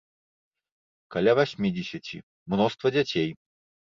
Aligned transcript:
Каля 1.15 1.33
васьмідзесяці, 1.39 2.17
мноства 2.55 2.87
дзяцей. 2.97 3.29